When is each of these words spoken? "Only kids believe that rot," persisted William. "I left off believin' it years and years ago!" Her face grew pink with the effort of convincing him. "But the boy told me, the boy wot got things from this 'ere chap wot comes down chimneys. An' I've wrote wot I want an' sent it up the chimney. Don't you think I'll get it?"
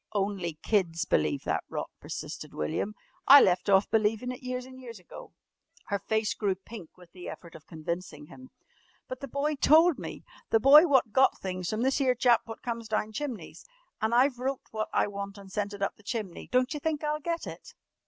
"Only 0.13 0.55
kids 0.63 1.05
believe 1.05 1.43
that 1.43 1.63
rot," 1.69 1.91
persisted 1.99 2.55
William. 2.55 2.95
"I 3.27 3.39
left 3.39 3.69
off 3.69 3.87
believin' 3.91 4.31
it 4.31 4.41
years 4.41 4.65
and 4.65 4.81
years 4.81 4.97
ago!" 4.97 5.31
Her 5.89 5.99
face 5.99 6.33
grew 6.33 6.55
pink 6.55 6.97
with 6.97 7.11
the 7.11 7.29
effort 7.29 7.53
of 7.53 7.67
convincing 7.67 8.25
him. 8.25 8.49
"But 9.07 9.19
the 9.19 9.27
boy 9.27 9.57
told 9.57 9.99
me, 9.99 10.23
the 10.49 10.59
boy 10.59 10.87
wot 10.87 11.11
got 11.11 11.39
things 11.39 11.69
from 11.69 11.83
this 11.83 12.01
'ere 12.01 12.15
chap 12.15 12.41
wot 12.47 12.63
comes 12.63 12.87
down 12.87 13.11
chimneys. 13.13 13.63
An' 14.01 14.11
I've 14.11 14.39
wrote 14.39 14.61
wot 14.71 14.89
I 14.91 15.05
want 15.05 15.37
an' 15.37 15.49
sent 15.49 15.71
it 15.71 15.83
up 15.83 15.97
the 15.97 16.01
chimney. 16.01 16.47
Don't 16.51 16.73
you 16.73 16.79
think 16.79 17.03
I'll 17.03 17.19
get 17.19 17.45
it?" 17.45 17.75